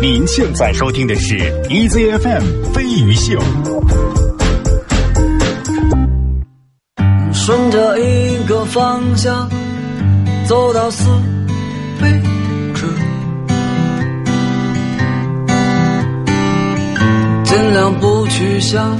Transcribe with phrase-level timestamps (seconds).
[0.00, 1.36] 您现在收听的是
[1.68, 3.36] EZFM 飞鱼秀。
[7.32, 9.50] 顺着一个方向
[10.46, 11.08] 走到死
[12.00, 12.22] 为
[12.74, 12.86] 止，
[17.42, 18.96] 尽量不去想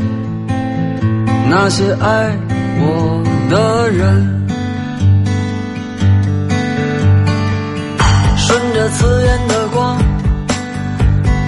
[1.48, 2.36] 那些爱
[2.80, 4.46] 我的人。
[8.36, 9.57] 顺着刺眼的，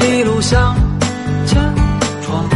[0.02, 0.74] 一路向
[1.46, 1.60] 前
[2.22, 2.48] 闯，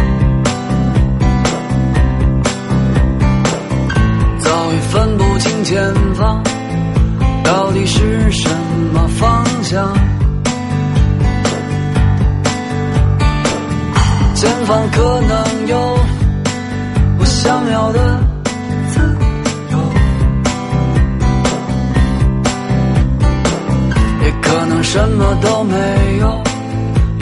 [4.38, 6.42] 早已分不清前方
[7.42, 8.48] 到底是什
[8.92, 9.92] 么方向。
[14.34, 15.98] 前方可能有
[17.18, 18.20] 我想要的
[18.88, 19.00] 自
[19.70, 19.78] 由。
[24.22, 26.42] 也可能什么都没有，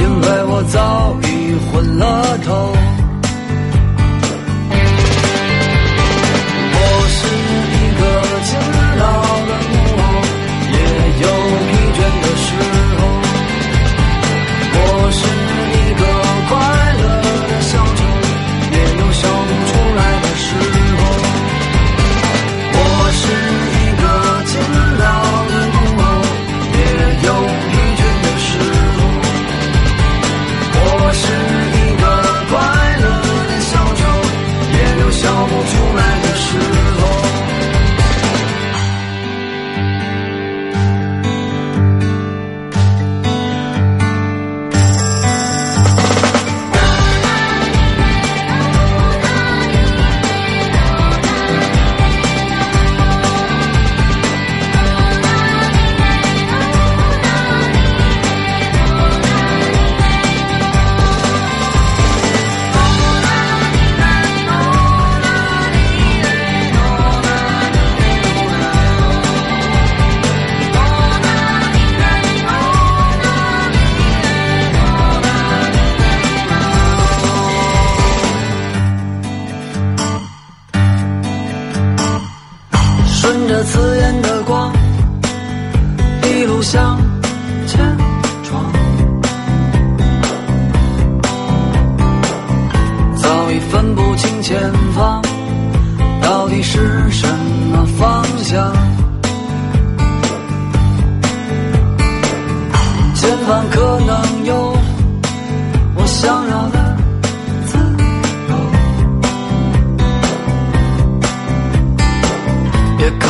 [0.02, 2.91] 因为我早已昏了头。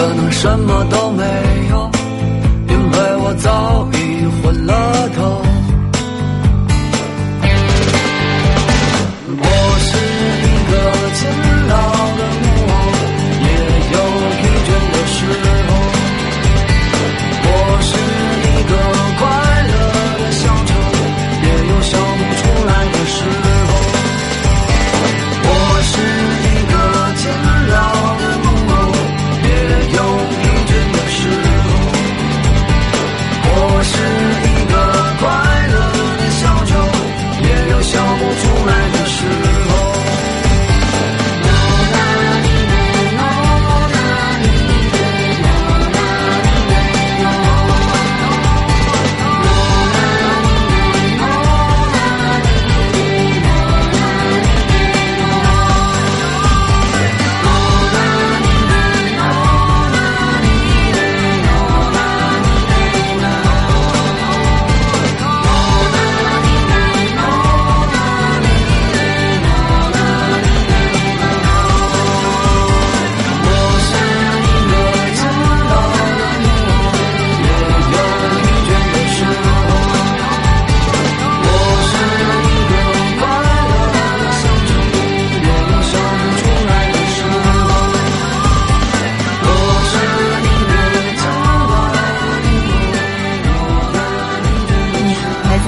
[0.03, 1.23] 可能什么都没
[1.71, 1.89] 有，
[2.67, 5.42] 因为我早已昏了头。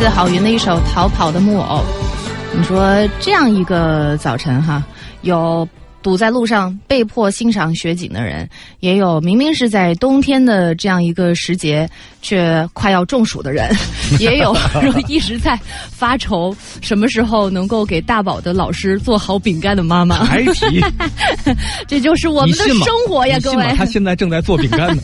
[0.05, 1.79] 自郝云的一首《逃跑的木偶》。
[2.55, 4.85] 你说这样一个早晨哈，
[5.23, 5.67] 有
[6.03, 8.47] 堵在路上被迫欣赏雪景的人，
[8.81, 11.89] 也有明明是在冬天的这样一个时节
[12.21, 13.75] 却快要中暑的人，
[14.21, 14.55] 也有
[15.09, 15.59] 一直在
[15.91, 20.23] 发愁什么时候能够给大宝的老师做好饼干的妈妈。
[20.23, 20.85] 还提，
[21.89, 23.73] 这就是我们的生活呀，各位。
[23.75, 25.03] 他现在正在做饼干呢。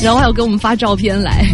[0.00, 1.44] 然后还有给我们发照片来。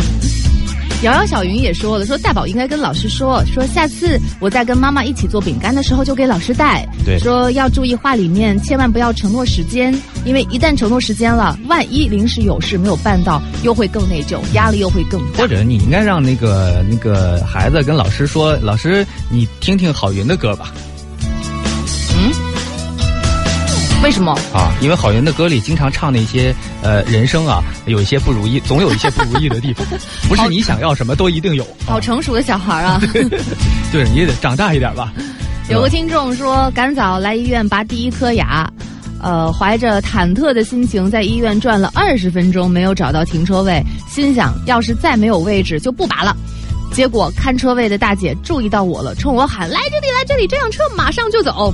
[1.02, 6.86] 瑶瑶小云也说了，说大宝应该跟老师说，说下次我再跟妈妈一起做饼干的时候就给老师带。
[7.06, 15.48] 对说要注意话里面，千万不要承诺时间，因为一旦承诺时间了，万一临时有事没有办到，又会更内疚，压力又会更大或。
[15.48, 20.70] 者你应该让那个那个孩子跟老师说，老师你听听郝云的歌吧。
[24.02, 24.32] 为什么？
[24.52, 29.86] 啊，因为郝云的歌里经常唱那些呃人生啊，有一些不如意，总有一些不如意的地方，
[30.28, 31.66] 不是你想要什么都一定有。
[31.86, 33.00] 好成熟的小孩啊！
[33.92, 35.12] 对，你也得长大一点吧。
[35.68, 38.66] 有个听众说，赶早来医院拔第一颗牙，
[39.22, 46.34] 呃，怀着忐忑的心情在医院转了二十分钟，没有找到停车位，心想要是再没有位置就不拔了。
[46.92, 51.72] 结果看车位的大姐注意到我了，冲我喊：“来这里，来这里，这辆车马上就走。”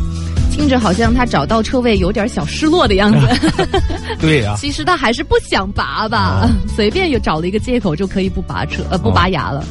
[0.56, 3.28] 听着好像他找到车位有点小失落的样子，
[4.18, 6.50] 对呀、其实他还是不想拔吧，啊。
[6.74, 9.62] 随便又找了一个借口就可以不拔车呃不拔牙了。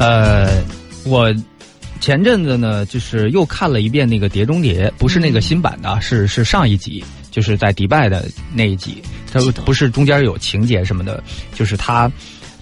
[0.00, 0.62] 呃，
[1.04, 1.30] 我
[2.00, 9.62] 前阵子呢，就是又看了一遍那个《碟中谍》，不是那个新版的，是是上一集，就是在迪拜的那一集，它记得。
[9.64, 11.22] 不是中间有情节什么的，
[11.54, 12.10] 就是他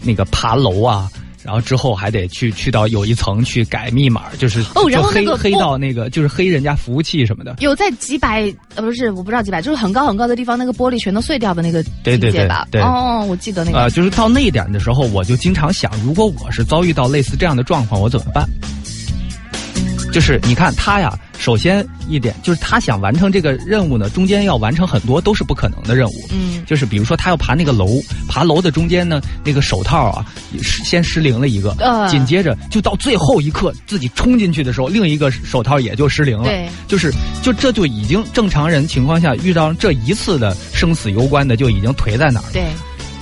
[0.03, 1.09] 那个爬楼啊。
[1.45, 7.57] 然后之后还得去去到有一层去改密码，就是哦然后黑黑到那个就是黑人家服务器什么的。
[7.61, 8.43] 有在几百
[8.75, 12.67] 呃不是我不知道几百，就是很高很高的地方，那个玻璃全都碎掉的那个对对对吧？
[12.71, 13.79] 对哦，我记得那个。
[13.79, 18.49] 呃，就是到那一点的时候，我就经常想，如果我是遭遇到类似这样的状况，我怎么办？
[20.13, 26.13] 就是你看他呀，首先一点就是他想完成这个任务呢，中间要完成很多都是不可能的任务。
[26.31, 30.25] 嗯，就是比如说他要爬那个楼，爬楼的中间呢，那个手套啊，
[30.63, 36.45] 先失灵了一个，呃紧接着就到最后一刻自己冲进去的时候，另一个手套也就失灵了。
[36.45, 37.13] 对，就是
[37.43, 42.51] 就这就已经正常人情况下遇到这一次的生死攸关的就已经颓在哪儿了。
[42.53, 42.67] 对，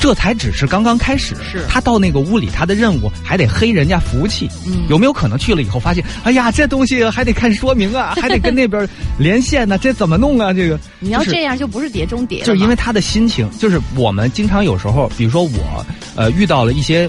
[0.00, 1.36] 这才只是刚刚开始。
[1.48, 4.48] 是他到那个屋里，他的任务还得黑人家服务器。
[4.66, 8.88] 嗯有没有可能去了以后发现，哎呀，这东西还得看说明啊， 还得跟那边
[9.18, 10.52] 连线呢、这怎么弄啊？
[10.52, 15.86] 这个你要这样就不是碟中谍了，就是因为他的心情，就是我们经常有时候，比如说我，
[16.16, 17.08] 呃，遇到了一些。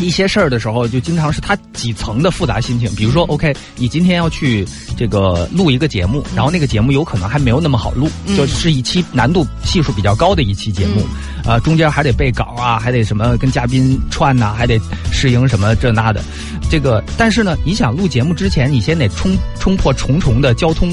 [0.00, 2.92] 一些事儿的时候，就经常是他几层的复杂心情。
[2.94, 4.66] 比如说，OK，你今天要去
[4.96, 8.36] 这个录一个节目，然后那个节目有可能还没有那么好录，嗯。
[8.36, 11.06] 就是一期难度系数比较高的一期节目，
[11.44, 14.80] 呃，中间还得背稿啊，还得什么跟嘉宾串呐、还得
[15.12, 16.22] 适应什么这那的。
[16.70, 20.90] 这个，但是呢，你想录节目之前，你先得冲冲破重重的交通，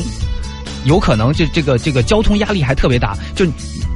[0.83, 3.45] 有可能就这个这个交通压力还特别大，就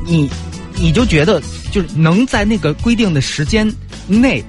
[0.05, 0.29] 你
[0.75, 1.41] 你就觉得
[1.71, 3.69] 就是能在那个规定的时间
[4.07, 4.43] 内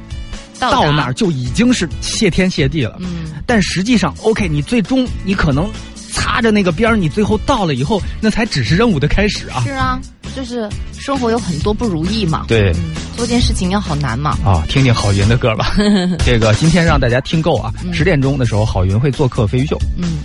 [0.71, 2.97] 到到那儿就已经是谢天谢地了。
[3.01, 5.71] 嗯，但实际上，OK，你最终你可能
[6.13, 9.63] 擦着那个边儿，你最后到了以后，那才只是任务的开始啊！
[9.65, 10.01] 是啊，
[10.35, 10.69] 就是
[10.99, 15.75] 生活有很多不如意嘛，对嗯，做件事情要好难嘛，啊，听听郝云的歌吧。
[16.25, 19.77] 这个今天让大家听够啊，嗯十点钟的时候，郝云会做客飞鱼秀。
[19.99, 20.19] 嗯，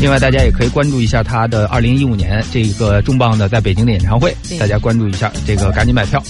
[0.00, 6.22] 另外，大家也可以关注一下他的二零一五年这个重磅的在北京的演唱会，大家关注一下，这个赶紧买票。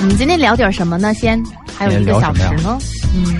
[0.00, 1.12] 我们今天聊点什么呢？
[1.14, 1.42] 先
[1.76, 2.78] 还有一个小时呢，
[3.14, 3.36] 嗯，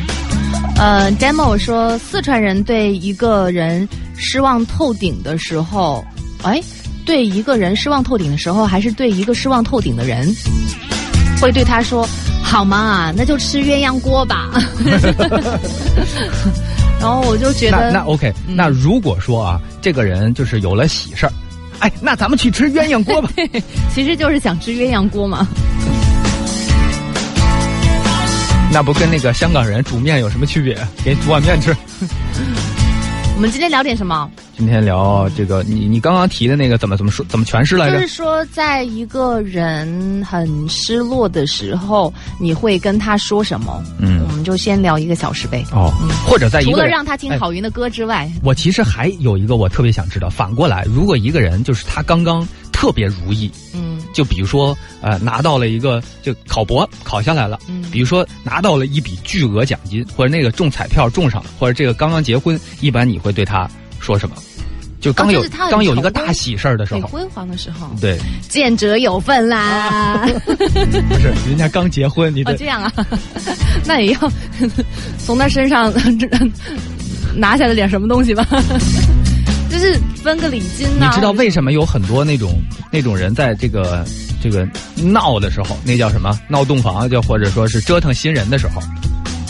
[0.76, 3.86] 呃，demo 说四川人对一个人
[4.16, 6.04] 失望透顶的时候，
[6.42, 6.60] 哎，
[7.04, 10.34] 对一个人失望透顶的时候，还是对一个失望透顶的人，
[11.40, 12.08] 会对他说
[12.42, 14.50] ：“好嘛，那就吃鸳鸯锅吧。
[16.98, 21.32] ”然后我就觉得，那那 OK，、嗯那如果说啊，这个人就是有了喜事儿，
[21.80, 23.30] 哎，那咱们去吃鸳鸯锅吧。
[23.94, 25.46] 其实就是想吃鸳鸯锅嘛。
[28.76, 30.76] 那不跟那个香港人煮面有什么区别？
[31.02, 31.75] 给你煮碗面吃。
[33.35, 34.30] 我们今天聊点什么？
[34.54, 38.09] 今天聊这个，你你刚刚提的那个怎么怎么说怎么诠释来着就是？
[38.09, 43.83] 说，在一个人很失落的时候，你会跟他说什么？
[43.99, 45.64] 嗯我们就先聊一个小时呗。
[45.73, 45.90] 哦，
[46.26, 53.86] 或者在一除了让他听哎郝云的歌之外，我其实还有一个我特别想知道，反过来，如果一个人就是他刚刚特别如意，嗯
[54.16, 57.85] 就比如说呃拿到了一个就考博考下来了，嗯。
[57.90, 63.68] 比如说拿到了一笔巨额奖金，或者那个中彩票中上了，或者这个刚刚结婚，一般你会对他
[64.00, 64.37] 说什么？
[65.02, 68.18] 就刚有、刚有一个大喜事儿的时候，很辉煌的时候，对，
[68.49, 70.26] 见者有份啦。
[70.49, 72.90] 不是人家刚结婚，你哦，的这样啊，
[73.85, 74.32] 那也要
[75.18, 75.92] 从他身上
[77.37, 78.44] 拿下来点什么东西吧，
[79.78, 82.59] 就是分个礼金你知道为什么有很多那种
[82.90, 84.02] 那种人在这个
[84.42, 84.66] 这个
[84.97, 86.38] 闹的时候那叫什么？
[86.49, 88.80] 闹洞房就或者说是折腾新人的时候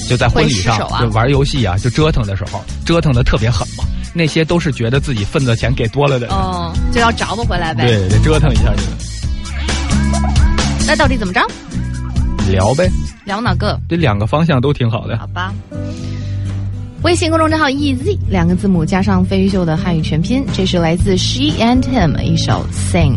[0.09, 1.05] 就在婚礼上啊。
[1.13, 7.87] 玩游戏啊就折腾的时候折腾的特别狠嘛那些都是觉得自己份子钱给多了的哦就要找不回来呗。
[7.87, 8.83] 对得折腾一下你。
[8.83, 10.27] 们
[10.89, 11.41] 那到底怎么着？
[12.51, 12.91] 聊呗。
[13.25, 13.79] 聊哪个？
[13.89, 15.17] 这两个方向都挺好的。
[15.19, 15.53] 好吧。
[17.03, 23.15] 微信公众账号 ez 两个字母加上飞鱼秀的汉语全拼这是来自 she and him 一首 sing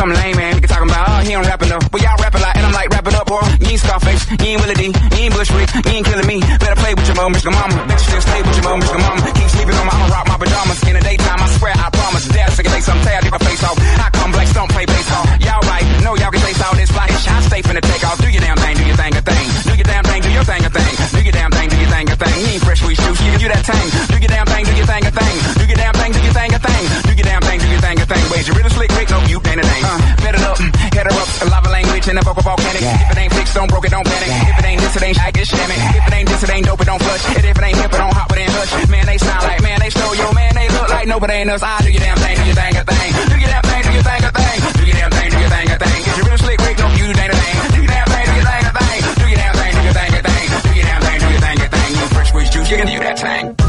[0.00, 0.56] Something lame, man.
[0.56, 1.84] Nigga talking about, oh, he don't rap enough.
[1.92, 3.44] But y'all rap a lot, and I'm like, it up, boy.
[3.60, 6.40] You ain't Scarface, you ain't Willie D, you ain't Bush Rick, you ain't killing me.
[6.40, 7.52] Better play with your mom, Mr.
[7.52, 7.84] Mama.
[7.84, 8.96] Bet you still stay with your mom, Mr.
[8.96, 9.20] Mama.
[9.28, 10.80] Keep sleeping on my, I'ma rock my pajamas.
[10.88, 12.24] In the daytime, I swear, I promise.
[12.32, 13.76] Dad, second day, some tear, get my face off.
[13.76, 15.24] I come black, don't play baseball.
[15.44, 17.04] Y'all right, know y'all can taste all this fly.
[17.04, 18.16] I stay finna take off.
[18.24, 19.48] Do your damn thing, do your thing a thing.
[19.68, 20.94] Do your damn thing, do your thing a thing.
[21.12, 22.36] Do your damn thing, do your thing a thing.
[22.40, 23.99] You ain't fresh, we shoot, you, you that thing.
[29.58, 29.84] No, ain't.
[29.84, 31.28] Uh, bet it up, mm, head her up.
[31.50, 32.82] Lava language and the vocal volcanic.
[32.82, 34.30] If it ain't fixed, don't broke it, don't panic.
[34.30, 35.78] If it ain't this, it ain't I get shammy.
[35.98, 37.24] If it ain't this, it ain't dope, it don't flush.
[37.36, 38.88] And if it ain't hip, it don't hop, it ain't hush.
[38.88, 41.62] Man, they sound like, man, they stole your man, they look like nobody ain't us.
[41.62, 43.10] I do your damn thing, do your thing a thing.
[43.30, 44.58] Do your damn thing, do your thing a thing.
[44.60, 46.00] Do your damn thing, do your thing a thing.
[46.00, 46.76] If you really slick, Rick?
[46.78, 47.56] No, you ain't a thing.
[47.74, 49.00] Do your damn thing, do your thing a thing.
[49.20, 50.46] Do your damn thing, do your thing a thing.
[50.60, 51.90] Do your damn thing, do your thing a thing.
[51.98, 53.59] You fresh squeeze juice, you can do that thing.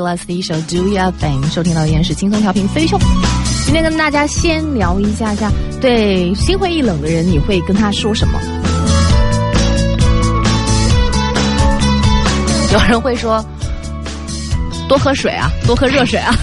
[0.00, 2.98] 来自 Gorillas 的一首 Do Your Thing，收听到的依然是轻松调频飞秀。
[3.64, 5.50] 今天跟大家先聊一下下，
[5.80, 8.40] 对心灰意冷的人，你会跟他说什么？
[12.72, 13.44] 有人会说
[14.88, 16.34] 多喝水啊，多喝热水啊。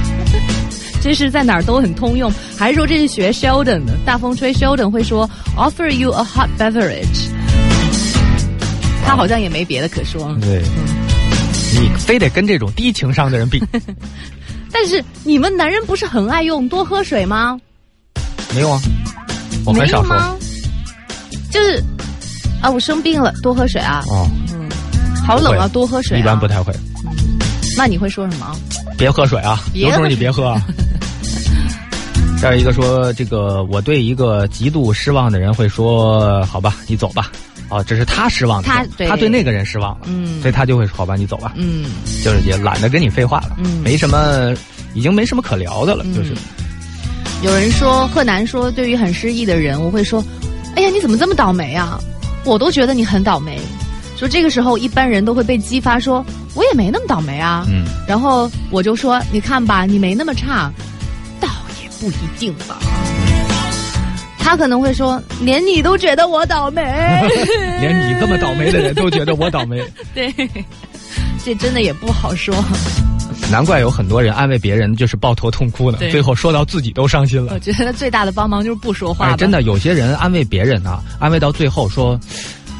[1.00, 3.92] 这是在哪儿都很通用，还是说这是学 Sheldon 的？
[4.06, 7.28] 大风吹 Sheldon 会说 offer you a hot beverage，
[9.06, 10.34] 他好像也没别的可说。
[10.40, 10.62] 对，
[11.80, 13.62] 你非得跟这种低情商的人比，
[14.70, 17.58] 但是你们男人不是很爱用多喝水吗？
[18.54, 18.80] 没有啊？
[19.64, 20.38] 我没很少说？
[21.50, 21.82] 就是
[22.62, 24.68] 啊，我生病了，多喝水啊，哦，嗯
[25.26, 26.20] 好冷啊，多喝水、啊。
[26.20, 26.72] 一般不太会。
[27.76, 28.54] 那你会说什么？
[28.96, 30.62] 别喝水啊，有时候你别喝啊。
[32.40, 37.32] 这儿一个说，这个我对一个极度失望的人会说：“好吧，你走吧。”
[37.74, 41.52] 哦，这是他失望的，他对他对那个人失望了，嗯所以他就会说：“好吧，你走吧。
[41.56, 41.86] 嗯，
[42.24, 44.54] 就是也懒得跟你废话了，嗯没什么，
[44.94, 46.32] 已经没什么可聊的了，嗯就是
[47.42, 50.24] 有人说，贺楠说，对于很失意的人，我会说
[50.76, 51.98] ：“哎呀，你怎么这么倒霉啊？
[52.44, 53.60] 我都觉得你很倒霉。”
[54.16, 60.70] 说这个时候，一般人都会被激发说：“我也没那么倒霉啊。”嗯，然后我就说：“你看吧，你没那么差，
[61.40, 61.48] 倒
[61.82, 62.78] 也不一定吧。”
[64.44, 66.82] 他可能会说：“连你都觉得我倒霉，
[67.80, 69.82] 连你这么倒霉的人都觉得我倒霉，
[70.14, 70.30] 对，
[71.42, 72.54] 这真的也不好说。
[73.50, 77.58] 难怪有很多人安慰别人就是抱头痛哭呢，最后说到自己都伤心了我。
[77.58, 82.20] 觉得最大的帮忙就是不说话真的，有些人安慰别人啊，安慰到最后说：“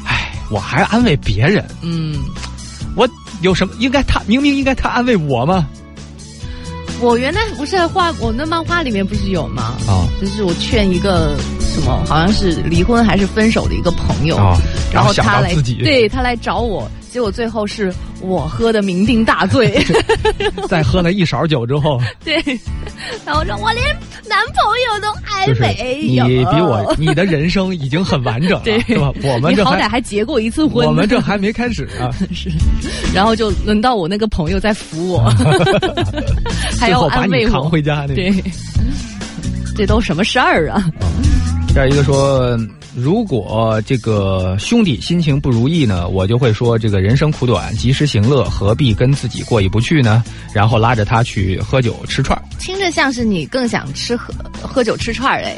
[0.05, 2.15] 哎，我还安慰别人，嗯，
[2.95, 3.09] 我
[3.41, 3.73] 有什么？
[3.79, 5.67] 应该他明明应该他安慰我吗？
[7.01, 9.73] 我原来不是画我那漫画里面不是有吗？
[9.87, 11.35] 啊就是我劝一个
[11.75, 14.57] 什么，好像是离婚还是分手的一个朋友，啊！
[14.93, 19.85] 然后想他来对他来找我，结果最后是我喝的酩酊大醉，
[20.67, 22.35] 在喝了一勺酒之后， 对，
[23.25, 23.85] 然后说我连
[24.27, 25.63] 男朋友都还就是
[26.01, 28.79] 你，比我，你的人生已经很完整了， 对。
[28.81, 29.11] 是吧？
[29.23, 32.49] 我们你这好歹还结过一次婚，我们这还没开始啊，是，
[33.13, 35.29] 然后就轮到我那个朋友在扶我，
[36.79, 38.33] 还要安慰我，你扛回家那对，
[39.75, 40.89] 这都什么事儿啊？
[41.75, 42.57] 这一个说，
[42.95, 50.23] 如果这个兄弟心情不如意呢，我就会说这个人生苦短，及时行乐，何必跟自己过意不去呢？
[50.53, 52.41] 然后拉着他去喝酒吃串儿。
[52.59, 55.57] 听着像是你更想吃喝喝酒吃串儿哎，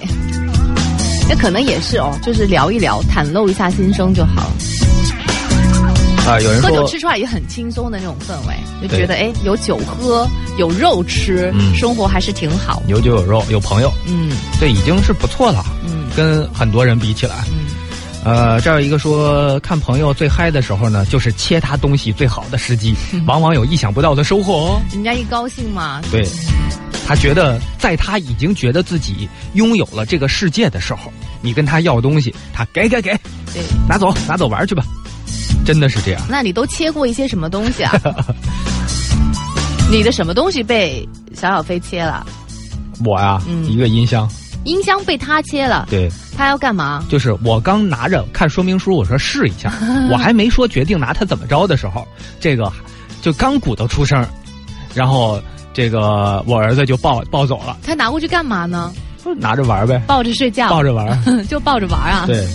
[1.29, 4.51] 那可能也是哦，就是聊一聊，袒露一下心声就好。
[6.25, 10.27] 啊、有人说喝酒吃串儿也很轻松的那种氛围，就觉得哎，有酒喝，
[10.57, 12.81] 有肉吃，嗯生活还是挺好。
[12.87, 15.63] 有酒有肉有朋友，嗯这已经是不错了。
[16.17, 17.67] 嗯跟很多人比起来，嗯
[18.25, 22.95] 呃，这儿有一个说，看朋友最嗨的时候呢，就是切他东西最好的时机，
[23.27, 24.81] 往往有意想不到的收获哦。
[24.91, 26.27] 人家一高兴嘛，对，
[27.07, 33.11] 他觉得在他已经觉得自己拥有了这个世界的时候，你跟他要东西，他给给给，
[33.53, 34.83] 对，拿走拿走玩去吧，
[35.63, 36.21] 真的是这样。
[36.27, 37.93] 那你都切过一些什么东西啊？
[39.91, 42.25] 你的什么东西被小小飞切了？
[43.05, 44.27] 我呀、嗯一个音箱，
[44.67, 47.03] 音箱被他切了，对，他要干嘛？
[47.09, 49.73] 就是我刚拿着看说明书，我说试一下，
[50.11, 52.05] 我还没说决定拿它怎么着的时候，
[52.39, 52.71] 这个
[53.21, 54.27] 就刚鼓捣出声儿，
[54.93, 55.41] 然后
[55.73, 58.93] 这个我儿子就抱抱走了，他拿过去干嘛呢？
[59.23, 62.25] 说拿着玩呗，抱着睡觉，抱着玩儿， 就抱着玩啊。
[62.27, 62.45] 对，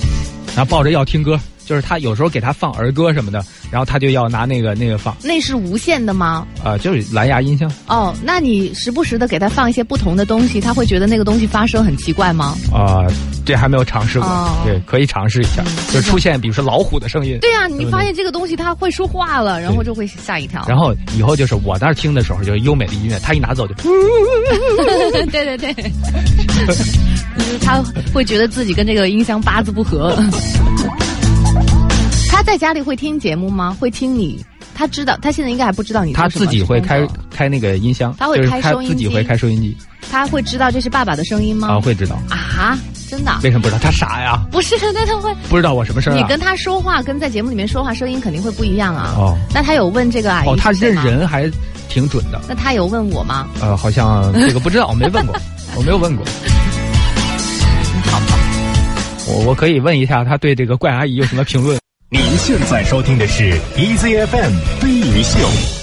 [0.54, 6.46] 然后抱着要听歌，就是他有时候给他放儿歌什么的，然后他就要拿那个那个放，那是无线的吗？
[6.64, 12.56] 啊、就是蓝牙音箱哦，那你时不时的给他放一些不同的东西，他会觉得那个东西发声很奇怪吗？
[12.72, 13.06] 啊、
[13.44, 20.64] 这还没有尝试过，哦对，可以尝试一下，就出现比如说老虎的声音，对呀、你发现这个东西它会说话了，然后就会吓一跳。
[20.68, 23.74] 然后以后就是我那儿听的时候就是优美的音乐，他一拿走就。
[25.30, 25.72] 对 对对，
[26.66, 30.16] 就是他会觉得自己跟这个音箱八字不合。
[32.42, 33.76] 他在家里会听节目吗？
[33.78, 34.44] 会听你？
[34.74, 39.76] 他知道，他现在应该还不知道你他自己会开开那个音箱，他会就是开开收音机自己会开收音机
[40.10, 41.68] 他会知道这是爸爸的声音吗？
[41.68, 42.16] 啊，会知道。
[42.28, 42.76] 啊，
[43.08, 43.38] 真的啊？
[43.44, 43.78] 为什么不知道？
[43.80, 46.16] 他傻呀，不是，那他会，不知道我什么声啊？
[46.20, 49.14] 你跟他说话，跟在节目里面说话声音肯定会不一样啊。
[49.16, 50.96] 哦那他有问这个阿姨哦，他认？
[50.96, 51.48] 人还
[51.88, 52.40] 挺准的。
[52.48, 53.46] 那他有问我吗？
[53.60, 55.36] 呃，好像 这个不知道，我没问过，
[55.76, 56.26] 我没有问过。
[58.10, 58.36] 好吧，
[59.28, 61.78] 我我可以问一下，他对这个怪阿姨有什么评论？
[62.12, 65.81] 您现在收听的是 EZFM 飞鱼秀。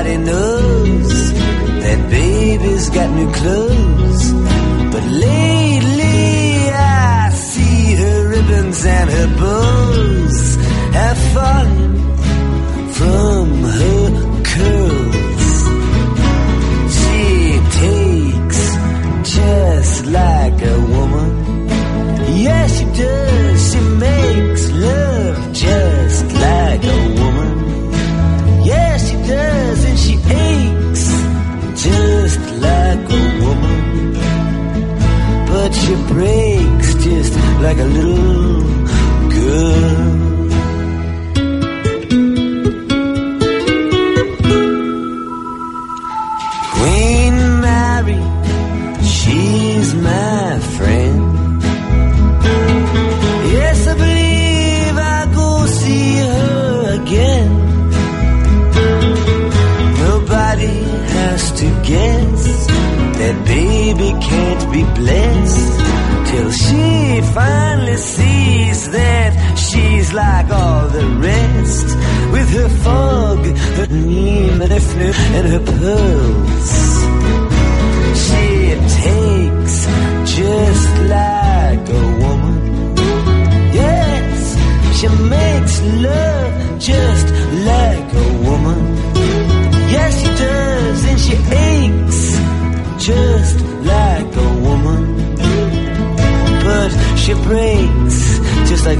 [0.00, 1.32] Everybody knows
[1.82, 4.32] that baby's got new clothes.
[4.92, 10.56] But lately I see her ribbons and her bows
[10.94, 11.92] have fallen
[12.92, 13.29] from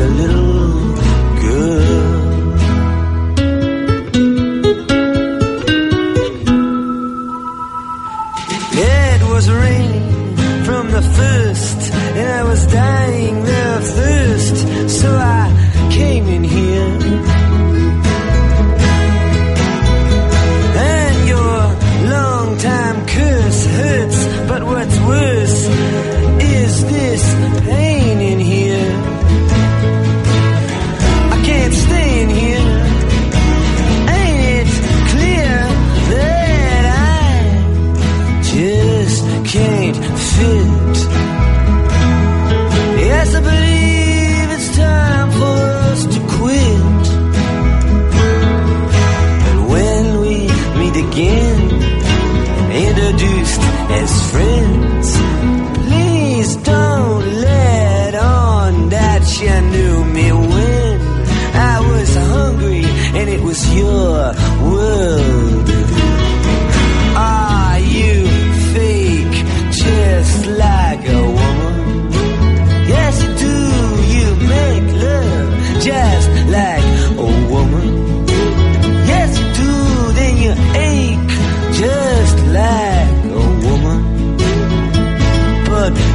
[0.01, 0.90] a little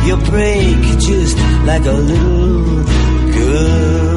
[0.05, 2.83] You break just like a little
[3.33, 4.14] girl.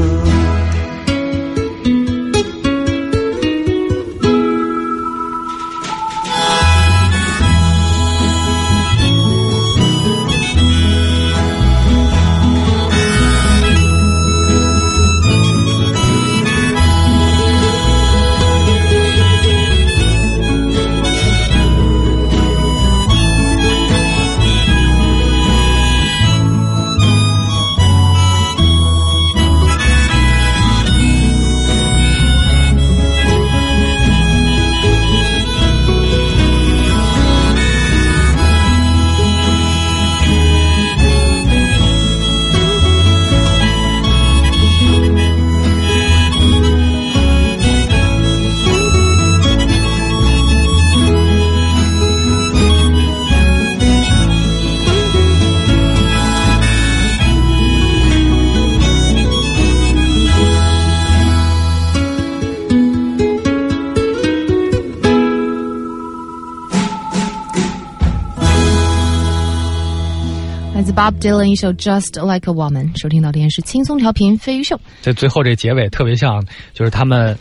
[71.09, 74.79] Bob Dylan 一首《Just Like a Woman》，收听到的是轻松调频飞鱼秀。
[75.01, 76.45] 这最后这结尾特别像，
[76.75, 77.35] 就是他们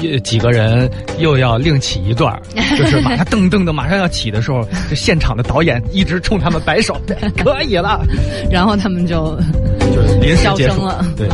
[0.00, 2.40] 一几个人又要另起一段，
[2.78, 6.98] 就是马上噔噔的马上要起的时候，就现场的导演一直冲他们摆手，
[7.36, 8.02] 可以了，
[8.50, 9.38] 然后他们就
[9.94, 11.28] 就是临时结束了对，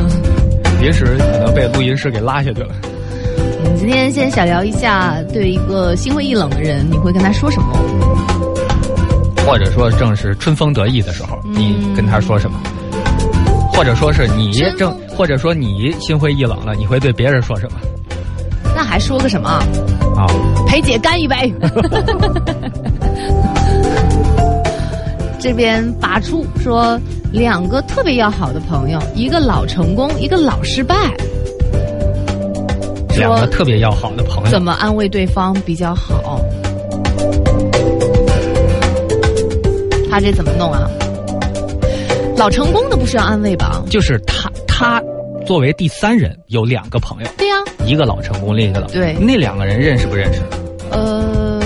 [0.82, 2.74] 临时可能被录音师给拉下去了。
[3.62, 8.47] 我们今天先小聊一下，对一个心灰意冷的人，你会跟他说什么？
[9.48, 12.58] 或者说正是春风得意的时候，你跟他说什么？
[13.72, 17.78] 或者说是你正，或者说你心灰意冷了，你会对别人说什么？
[18.76, 19.48] 那还说个什么？
[19.48, 20.26] 啊、
[20.66, 21.50] 陪姐干一杯。
[25.40, 27.00] 这边拔出说，
[27.32, 30.94] 两个特别要好的朋友，一个老成功，一个老失败，
[33.16, 36.38] 两个特别要好的朋友，怎么安慰对方比较好？
[40.10, 40.88] 他这怎么弄啊？
[42.36, 43.82] 老成功的不需要安慰吧？
[43.90, 45.02] 就是他他
[45.46, 49.14] 作为第三人有两个朋友，对呀、一个老成功，另一个老对。
[49.14, 50.40] 那两个人认识不认识？
[50.90, 51.60] 呃，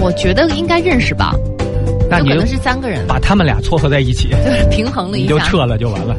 [0.00, 1.34] 我觉得应该认识吧，
[2.10, 5.34] 那你就有可能是三个人，把他们俩撮合在一起， 就是平衡了一下。
[5.34, 6.16] 你就撤了就完了，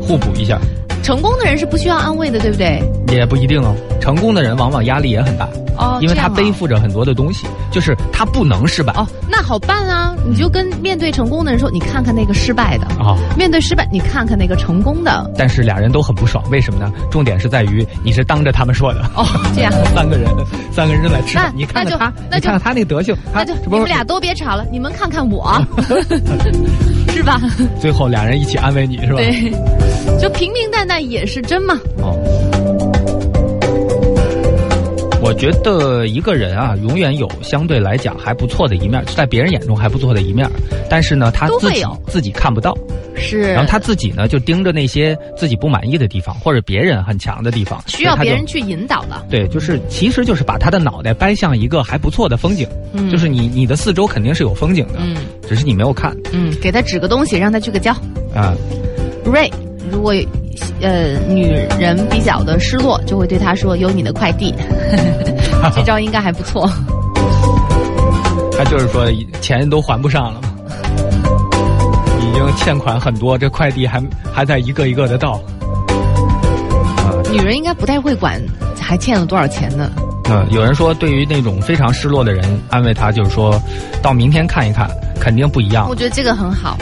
[0.00, 0.60] 互补一下
[1.04, 2.82] 成功的人是不需要安慰的，对不对？
[3.14, 3.74] 也不一定哦。
[4.00, 5.46] 成功的人往往压力也很大，
[5.78, 10.14] 哦，因为他背负着很多的东西，就是他不能失败哦，那好办啊！
[10.26, 13.16] 你就跟面对成功的人说，你看看那个失败的；啊。
[13.36, 15.30] 面对失败，你看看那个成功的。
[15.36, 16.90] 但是俩人都很不爽，为什么呢？
[17.10, 19.00] 重点是在于你是当着他们说的。
[19.14, 20.26] 哦，这样， 三个人，
[20.72, 25.54] 三个人正在吃饭，你看看他，那就你看看他那德行，那就你们俩都别吵了，你们看看我，
[27.12, 27.40] 是吧？
[27.80, 29.16] 最后俩人一起安慰你是吧？
[29.16, 29.52] 对，
[30.20, 31.78] 就平平淡淡也是真嘛。
[31.98, 32.16] 哦，
[35.22, 40.48] 我觉得一个人啊，永远有相对来讲还不错的一面，在别人眼中还不错的一面，
[40.88, 42.76] 但是呢，他自己自己看不到，
[43.16, 49.24] 是，然后他自己呢就盯着那些自己不满意的地方，或者别人很强的地方，需要别人去引导了。
[49.30, 53.10] 对，就是其实就是把他的脑袋掰向一个还不错的风景，嗯。
[53.10, 55.16] 就是你你的四周肯定是有风景的，嗯。
[55.48, 56.16] 只是你没有看。
[56.32, 57.92] 嗯，给他指个东西，让他去个焦。
[58.34, 58.54] 啊。
[59.24, 59.50] 瑞，
[59.90, 60.12] 如果
[60.80, 64.54] 呃女人比较的失落，就会对他说：“有你的快递。
[65.74, 66.68] ”这招应该还不错。
[68.56, 69.06] 他就是说
[69.40, 70.48] 钱都还不上了嘛，
[72.20, 75.40] 已经欠款很多，这快递还还在一个一个的到。
[76.98, 78.40] 啊，女人应该不太会管
[78.80, 79.90] 还欠了多少钱呢。
[80.30, 83.60] 嗯，有人说，对于那种非常失落的人，安慰他就是说，
[84.00, 84.88] 到明天看一看，
[85.20, 85.94] 肯定不一样我。
[85.94, 86.78] 觉得这个很好。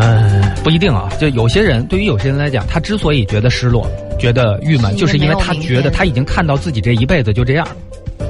[0.00, 1.08] 嗯，不一定啊。
[1.18, 3.86] 就有些人，对于有些人来讲，他之所以觉得失落、
[4.18, 7.66] 觉得郁闷，就是因为他觉得他已经看到自己这一辈子就这样。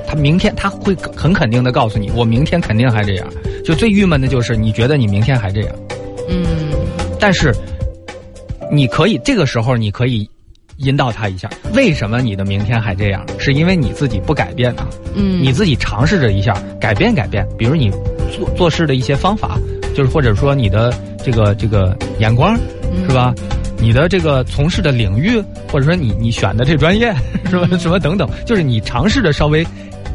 [0.07, 3.29] 他明天他会很肯定的告诉你，我明天肯定还这样。
[3.65, 5.75] 就最郁闷的就是你觉得你明天还这样，
[6.31, 6.45] 嗯，
[7.21, 7.55] 但是
[8.73, 10.27] 你可以这个时候你可以
[10.79, 13.23] 引导他一下，为什么你的明天还这样？
[13.39, 14.87] 是因为你自己不改变呢？
[15.15, 17.91] 嗯，你自己尝试着一下改变改变，比如你
[18.31, 19.59] 做做事的一些方法，
[19.95, 20.91] 就是或者说你的
[21.25, 22.57] 这个这个眼光，
[22.93, 23.09] 嗯。
[23.09, 23.35] 是吧？
[23.81, 27.15] 你的这个从事的领域，或者说你你选的这专业，
[27.49, 29.65] 什么什么等等，就是你尝试着稍微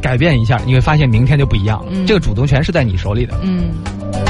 [0.01, 1.91] 改变一下，你会发现明天就不一样了。
[1.91, 2.05] 嗯。
[2.05, 3.69] 这个主动权是在你手里的，嗯，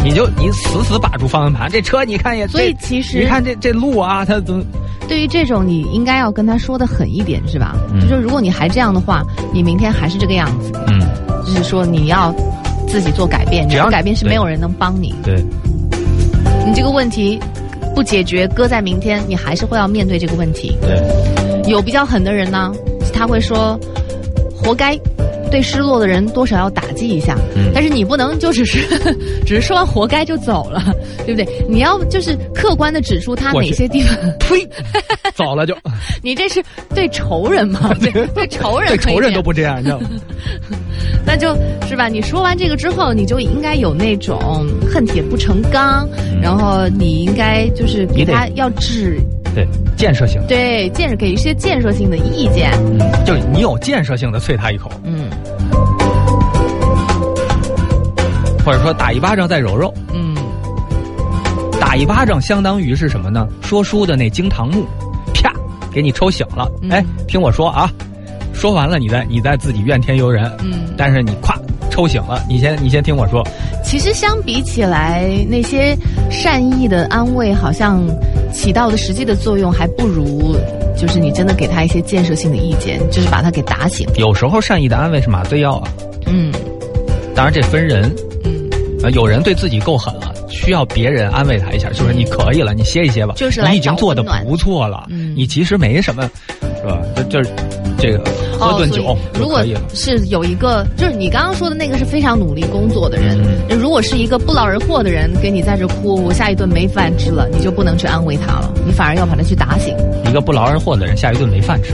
[0.04, 4.64] 你就你死死把住方向盘，这车你看也，所以其实你看这这路啊，它怎么
[5.08, 7.76] 对于这种，你应该要跟他说的狠一点，是吧？
[7.92, 8.00] 嗯。
[8.02, 11.02] 就说如果你还这样的话，你明天还是这个样子，嗯，
[11.44, 12.32] 就是说你要
[12.88, 15.16] 自己做改变，你只要改变是没有人能帮你。
[15.24, 15.44] 对，
[16.66, 17.40] 你这个问题
[17.94, 20.78] 不解决，搁在明天，你还是会要面对这个问题。
[20.82, 21.02] 对，
[21.70, 22.74] 有比较狠的人呢，
[23.14, 23.80] 他会说
[24.56, 24.98] 活该。
[25.54, 28.80] 对失落的人多少要打击一下，嗯但是你不能就只是
[29.46, 30.82] 只是说完活该就走了，
[31.28, 31.48] 对不对？
[31.70, 34.68] 你要就是客观的指出他哪些地方，呸，
[35.36, 35.78] 走了就，
[36.24, 36.60] 你这是
[36.96, 37.94] 对仇人吗？
[38.02, 40.10] 对 对仇人对仇人都不这样，你知道吗？
[41.24, 41.56] 那就
[41.88, 42.08] 是吧？
[42.08, 46.10] 你说完这个之后，你就应该有那种恨铁不成钢，
[46.42, 49.20] 然后你应该就是给他要指
[49.54, 52.72] 对，建设性，对建设给一些建设性的意见。
[52.74, 55.30] 嗯，就是你有建设性的啐他一口，嗯
[58.66, 59.94] 或者说打一巴掌再揉揉。
[60.14, 60.36] 嗯，
[61.80, 63.48] 打一巴掌相当于是什么呢？
[63.62, 64.86] 说书的那惊堂木，
[65.34, 65.54] 啪，
[65.92, 66.72] 给你抽醒了。
[66.82, 67.92] 嗯哎，听我说啊，
[68.54, 70.50] 说完了你再你再自己怨天尤人。
[70.64, 71.56] 嗯但是你咵
[71.90, 73.46] 抽醒了，你先你先听我说。
[73.84, 75.96] 其实相比起来，那些
[76.32, 78.02] 善意的安慰，好像
[78.54, 80.56] 起到的实际的作用还不如，
[80.96, 84.08] 就是你真的给他一些建设性的意见，就是把他给打醒。
[84.16, 85.90] 有时候善意的安慰是麻醉药啊，
[86.28, 86.54] 嗯
[87.36, 88.14] 当然这分人。
[88.46, 88.70] 嗯，
[89.04, 96.30] 啊，有人对自己够狠了，需要别人安慰他一下，就是你可以了，你歇一歇吧，就是你已经做的不错了，嗯你其实没什么，
[96.80, 97.02] 是吧？
[97.16, 97.50] 就就是
[97.98, 98.24] 这个
[98.60, 99.02] 喝顿酒
[99.34, 99.64] 就如果。
[99.94, 109.96] 是有一个，就是你刚刚说的那个是非常努力工作的人，嗯如果是一个不劳而获的人，给你在这哭，我下一顿没饭吃了，你就不能去安慰他了，你反而要把他去打醒。
[110.26, 111.94] 一个不劳而获的人，下一顿没饭吃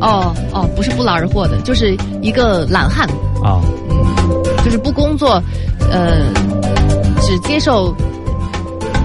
[0.00, 3.08] 哦哦，不是不劳而获的，就是一个懒汉，
[3.42, 3.62] 啊。
[3.88, 3.96] 嗯
[4.62, 5.42] 就是不工作，
[5.90, 6.26] 呃，
[7.22, 7.94] 只接受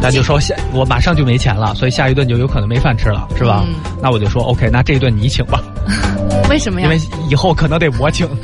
[0.05, 3.63] 他就说下我马上就没钱了，所以下一顿就有可能没饭吃了，是吧？
[3.67, 5.59] 嗯那我就说 OK，那这一顿你请吧，
[6.47, 7.01] 为什么呀因为？
[7.27, 8.29] 以后可能得我请。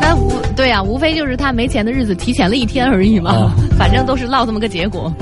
[0.00, 5.12] 那无对啊，无非就是他没钱的日子提前了一天而已嘛，哦 反正都是落这么个结果。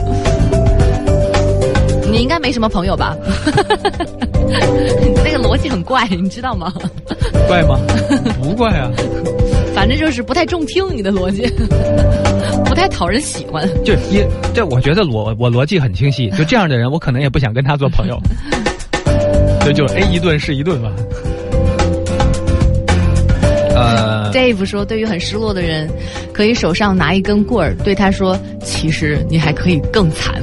[2.08, 3.16] 你应该没什么朋友吧？
[5.68, 6.72] 很怪，你知道吗？
[7.48, 7.78] 怪吗？
[8.42, 8.90] 不怪啊，
[9.74, 11.46] 反正就是不太中听，你的逻辑
[12.66, 13.68] 不太讨人喜欢。
[13.84, 14.24] 就一
[14.54, 18.18] 这，我觉得逻我逻辑很清晰，就这样的人，我可能也不想跟他做朋友。
[19.64, 20.92] 就就 A 一顿是一顿吧。
[23.74, 25.90] 呃，Dave 说，对于很失落的人，
[26.32, 30.42] 可以手上拿一根棍儿，对他说：“其实你还可以更惨。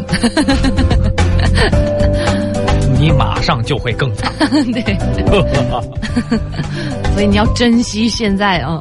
[3.04, 4.32] 你马上就会更惨。
[4.72, 4.96] ”对，
[7.14, 8.80] 所以你要珍惜现在啊。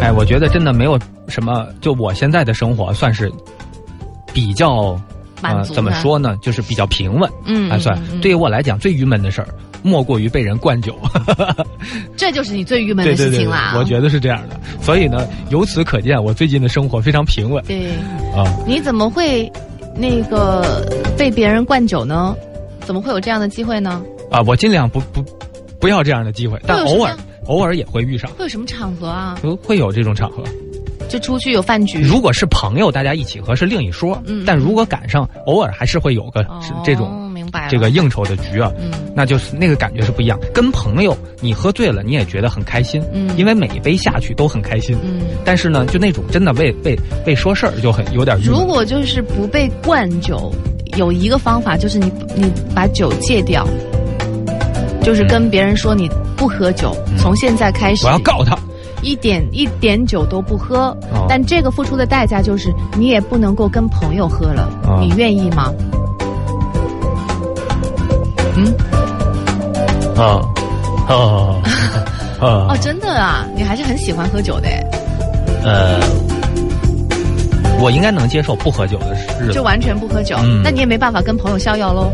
[0.00, 3.30] 哎，我觉得真的没有什么，就我现在的生活算是
[4.32, 4.98] 比较
[5.42, 6.34] 呃，满足怎么说呢？
[6.40, 9.48] 就是比较平稳，嗯还算对于我来讲最郁闷的事儿，
[9.82, 10.96] 莫过于被人灌酒。
[12.16, 13.74] 这就是你最郁闷的事情啦。
[13.76, 14.58] 我觉得是这样的。
[14.80, 17.90] 所以呢，由此可见，我最近的生活非常平稳对，
[18.34, 18.48] 啊。
[18.66, 19.52] 你怎么会
[19.94, 20.82] 那个
[21.18, 22.34] 被别人灌酒呢？
[22.84, 24.02] 怎么会有这样的机会呢？
[24.30, 25.24] 啊，我尽量不不
[25.80, 27.16] 不要这样的机会，但偶尔
[27.46, 29.38] 偶尔也会遇上，会有什么场合啊？
[29.42, 30.42] 会会有这种场合。
[31.06, 40.40] 就出去有饭局，如果是朋友，大家一起喝是另一说，嗯但如果赶上，偶尔还是会有个是这种哦、明白这个应酬的局啊，嗯那就是那个感觉是不一样。
[40.52, 44.96] 跟朋友你喝醉了，你也觉得很开心，嗯因为每一杯下去都很开心。
[45.04, 45.20] 嗯。
[45.44, 48.36] 但是呢，就那种真的为为为说事儿就很有点。
[48.42, 50.52] 如果就是不被灌酒，
[50.96, 53.66] 有一个方法就是你你把酒戒掉，
[55.02, 57.18] 就是跟别人说你不喝酒，嗯。
[57.18, 58.56] 从现在开始我要告他，
[59.02, 60.96] 一点一点酒都不喝。
[61.12, 61.26] 哦。
[61.28, 64.98] 但这个付出的代价就是你也不能够跟朋友喝了，哦。
[65.00, 65.72] 你愿意吗？
[68.56, 68.72] 嗯，
[70.16, 70.40] 啊
[71.08, 71.60] 哦。
[72.40, 74.68] 哦， 哦真的啊，你还是很喜欢喝酒的。
[74.68, 74.84] 哎，
[75.64, 76.00] 呃，
[77.80, 82.10] 我应该能接受不喝酒的日子就完全不喝酒，嗯那你也没办法跟朋友逍遥喽。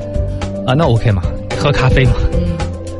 [0.66, 1.22] 啊，那 OK 嘛，
[1.58, 2.40] 喝咖啡嘛，嗯，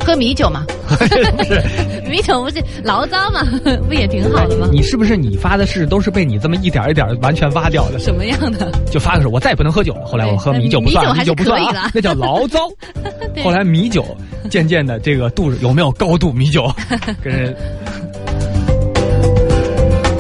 [0.04, 1.04] 喝米酒嘛，不
[1.44, 1.62] 是。
[2.08, 3.46] 米酒不是醪糟嘛，
[3.86, 4.68] 不也挺好的吗？
[4.72, 7.98] 你是不是你发的誓都是被你这么一点儿一点儿完全挖掉的？
[8.00, 8.70] 什么样的？
[8.90, 10.04] 就发个誓，我再也不能喝酒了。
[10.06, 11.14] 后来我喝米酒不算了，
[11.94, 12.60] 那叫醪糟。
[13.44, 14.04] 后来米酒
[14.50, 16.68] 渐渐的这个度有没有高度米酒，
[17.22, 17.54] 跟人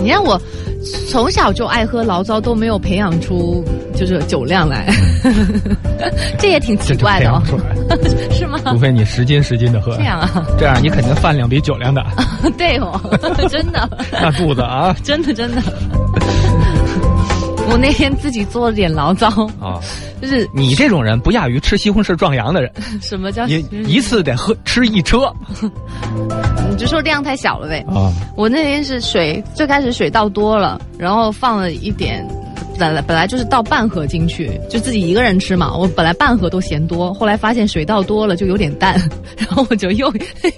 [0.02, 0.40] 你让我
[1.08, 3.64] 从小就爱喝醪糟，都没有培养出
[3.94, 4.86] 就是酒量来，
[6.38, 7.26] 这也挺奇怪的
[8.32, 8.58] 是吗？
[8.64, 9.96] 除非你十斤十斤的喝。
[9.96, 10.46] 这样啊？
[10.58, 12.06] 这样你肯定饭量比酒量大，
[12.56, 12.98] 对哦，
[13.50, 14.94] 真的，那肚子啊。
[15.02, 15.62] 真的，真的。
[17.72, 19.28] 我那天自己做了点醪糟，
[19.60, 19.78] 啊！
[20.20, 25.32] 就是你这种人不亚于吃西红柿壮阳的人，什么叫你一次得喝吃一车
[26.70, 27.84] 你就说量太小了呗。
[27.88, 28.12] 啊！
[28.36, 32.26] 我那天是水，最开始水倒多了，然后放了一点，
[32.78, 35.76] 本来本来就是倒半盒进去，就自己一个人吃嘛。
[35.76, 38.94] 我本来半盒都嫌多，后来发现水倒多了就有点淡，
[39.36, 40.10] 然后我就又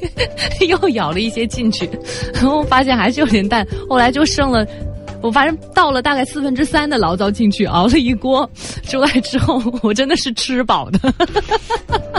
[0.69, 1.89] 又舀了一些进去，
[2.35, 4.67] 然后发现还是有点淡，后来就剩了。
[5.23, 8.49] 我反正倒了大概四分之三的醪糟进去，熬了一锅，
[8.83, 10.99] 出来之后我真的是吃饱的，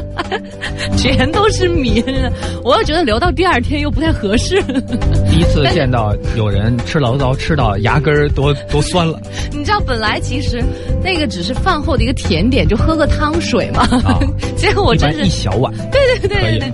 [0.97, 2.31] 全都是米，真的。
[2.63, 4.61] 我又觉得留到第二天又不太合适。
[5.29, 9.19] 第一次见到有人吃醪糟吃到牙根儿都都酸了，
[9.51, 10.63] 你知道，本来其实
[11.03, 13.81] 那个只是饭后的一个甜点，就喝个汤水嘛。
[14.05, 14.19] 啊
[14.55, 16.73] 结果我真是一小碗，对对对对对，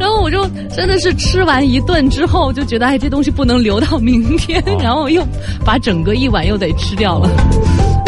[0.00, 5.22] 然后我就真的是吃完一顿之后，就觉得哎，这东西不能留到明天，哦然后又
[5.66, 7.28] 把整个一碗又得吃掉了。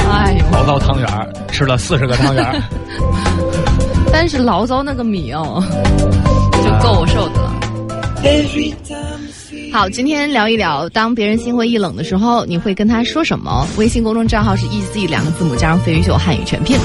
[0.08, 2.62] 哎呦，醪糟汤圆儿吃了四十个汤圆儿，
[4.12, 5.62] 但是醪糟那个米哦，
[6.52, 7.52] 就够我受的了。
[9.72, 13.66] 好，今天聊一聊，当别人心灰意冷的时候，你会跟他说什么？
[13.76, 16.78] 微信公众账号是 “easy” 两个字母加上“飞鱼秀”汉语全拼。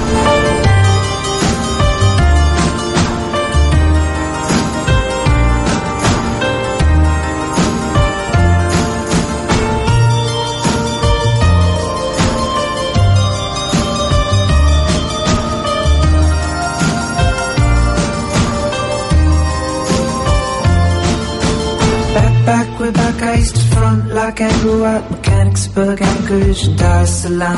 [22.46, 24.80] Back, way back, I used to front like Andrew
[25.10, 27.56] Mechanicsburg, Anchorage, and Dar es Salaam.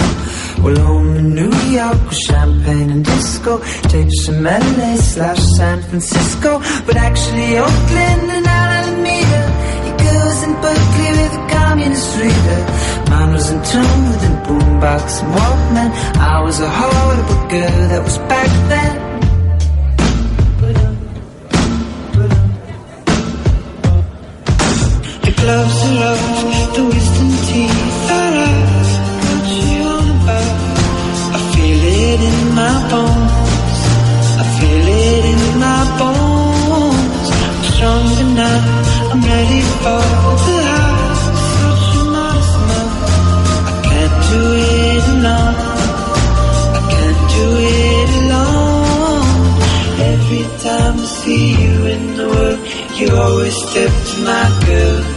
[0.62, 3.58] Well, home in New York with champagne and disco.
[3.90, 6.60] Tapes from LA slash San Francisco.
[6.86, 9.42] But actually, Oakland and Alameda.
[9.86, 12.60] Your girls in Berkeley with a communist reader.
[13.10, 15.90] Mine was in tune with a boombox and Walkman.
[16.16, 18.95] I was a horrible girl that was back then.
[25.46, 26.18] Step
[26.74, 26.82] to
[28.06, 28.54] Sarah
[29.22, 30.54] got you about
[31.34, 33.78] I feel it in my bones.
[34.42, 37.28] I feel it in my bones.
[37.30, 38.66] So strong enough
[39.12, 40.72] I'm ready for her
[41.22, 41.86] so much
[42.16, 42.98] love so much
[43.70, 45.48] I can't do you now
[46.74, 49.26] I can't do you long
[50.12, 52.60] Every time I see you in the world
[52.98, 55.15] you always lift my girl.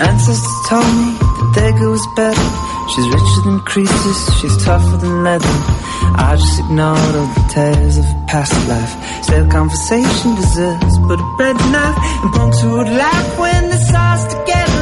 [0.00, 1.12] Ancestors told me
[1.54, 2.48] that girl was better.
[2.90, 5.56] She's richer than Croesus, she's tougher than leather.
[6.16, 8.92] I just ignored all the tales of a past life.
[9.24, 11.98] Stale conversation deserves but a bread knife.
[12.22, 14.79] And punks who would laugh when they saw us together.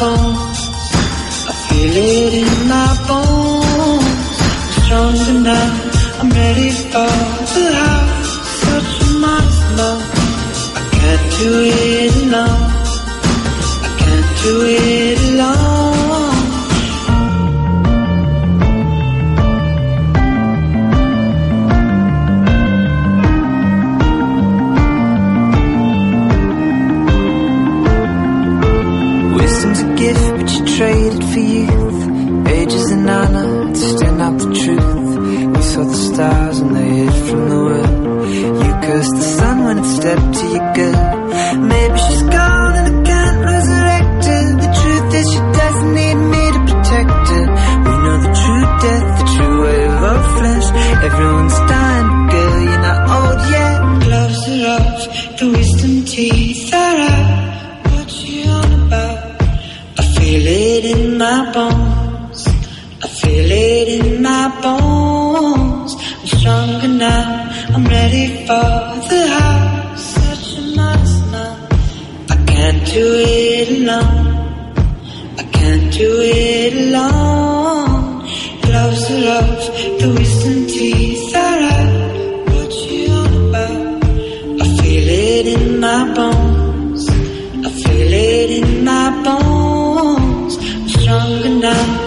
[0.00, 0.60] Bones.
[1.50, 4.36] I feel it in my bones.
[4.64, 5.68] I'm stronger now.
[6.20, 7.12] I'm ready for
[7.54, 8.32] the house.
[8.66, 9.96] What you must know.
[10.78, 12.62] I can't do it alone.
[13.86, 14.99] I can't do it
[72.60, 74.26] can't do it alone.
[75.38, 78.20] I can't do it alone.
[78.72, 79.60] Love's the love,
[80.00, 81.94] the wisdom teeth are out.
[82.52, 84.04] What you on about?
[84.62, 87.08] I feel it in my bones.
[87.68, 90.54] I feel it in my bones.
[90.58, 91.99] I'm stronger now.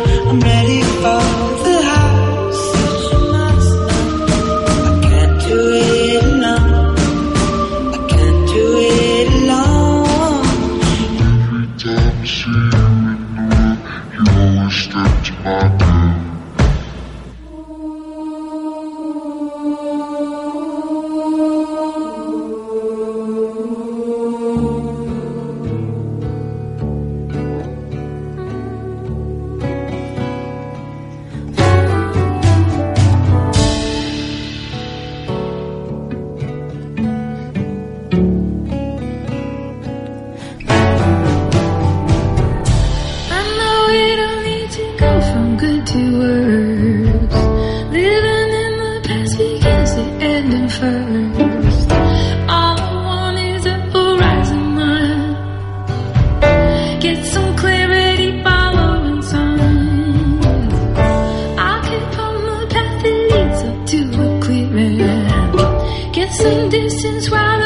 [66.34, 67.63] Some distance while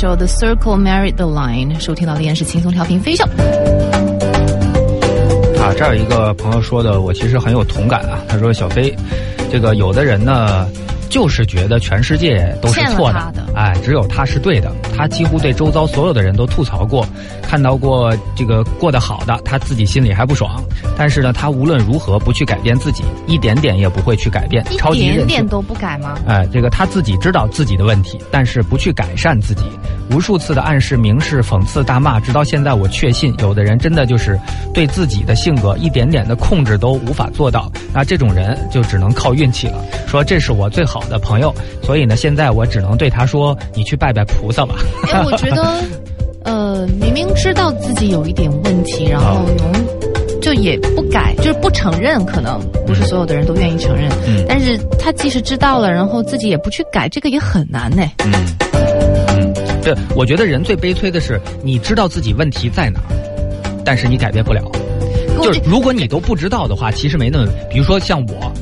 [0.00, 3.22] 首《The Circle Married the Line》，收听到的依然是轻松调频飞秀。
[5.60, 8.18] 啊，这儿有一个朋友说的，我其实很有同感啊。
[8.26, 8.96] 他说：“小飞，
[9.52, 10.66] 这个有的人呢，
[11.10, 14.72] 就是觉得全世界都是错他的哎，只有他是对的。
[14.96, 17.06] 他几乎对周遭所有的人都吐槽过，
[17.42, 20.62] 看到过这个过得好的，他自己心里还不爽。
[20.96, 25.48] 但是呢，他无论如何不去改变自己，一点点也不会去改变，超一级任性点点。
[25.48, 26.16] 都不改吗？
[26.26, 29.62] 哎，这个他自己知道自己的问题，但是不去改善自己，
[30.10, 34.38] 无数次的暗示、明示、讽刺、大骂，直到现在，我确信有的人真的就是
[34.74, 39.74] 对自己的性格一点点的控制都无法做到，那这种人就只能靠运气了。
[40.06, 44.74] 说这是我最好的朋友，所以呢，现在我只能对他说：“你去拜拜菩萨吧。
[45.12, 45.74] 哎，我觉得，
[46.44, 49.72] 呃，明明知道自己有一点问题，然后能
[50.40, 54.10] 就也不改，就是不承认，可能不是所有的人都愿意承认。
[54.26, 58.02] 嗯但是他即使知道了，然后自己也不去改，这个也很难呢。
[58.24, 58.32] 嗯
[59.28, 59.39] 嗯，
[59.82, 64.62] 对，我觉得人最悲催的是，你知道自己问题在哪儿，但是你改变不了。
[65.42, 68.52] 就是如果你都不知道的话，其实没那么，比如说像我，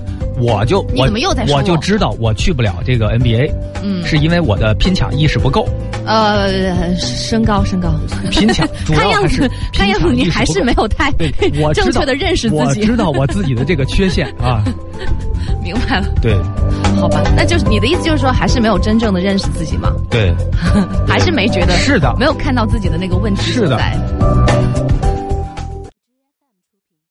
[0.40, 1.08] 我就我
[1.52, 3.50] 我就知道我去不了这个 NBA，
[3.82, 5.68] 嗯是因为我的拼抢意识不够。
[6.08, 7.92] 呃，身高身高，
[8.30, 11.12] 拼抢， 主看样子看样子你还是没有太
[11.74, 12.80] 正确的认识自己。
[12.80, 14.64] 我知道我自己的这个缺陷啊。
[15.62, 16.34] 明白了，对
[16.98, 19.92] 好吧，那就是你的意思就是说，还是没有真正的认识自己吗？
[20.10, 20.34] 对，
[21.06, 23.78] 还是没觉得是的没有看到自己的那个问题是的。